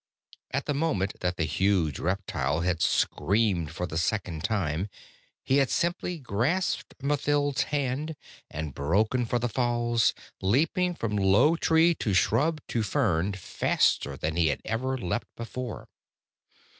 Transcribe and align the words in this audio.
At 0.49 0.65
the 0.65 0.73
moment 0.73 1.19
that 1.19 1.37
the 1.37 1.43
huge 1.43 1.99
reptile 1.99 2.61
had 2.61 2.81
screamed 2.81 3.69
for 3.69 3.85
the 3.85 3.99
second 3.99 4.43
time, 4.43 4.89
he 5.43 5.57
had 5.57 5.69
simply 5.69 6.17
grasped 6.17 6.95
Mathild's 7.03 7.65
hand 7.65 8.15
and 8.49 8.73
broken 8.73 9.27
for 9.27 9.37
the 9.37 9.47
falls, 9.47 10.15
leaping 10.41 10.95
from 10.95 11.15
low 11.15 11.55
tree 11.55 11.93
to 11.99 12.15
shrub 12.15 12.61
to 12.69 12.81
fern 12.81 13.33
faster 13.33 14.17
than 14.17 14.37
he 14.37 14.47
had 14.47 14.61
ever 14.65 14.97
leapt 14.97 15.27
before. 15.35 15.87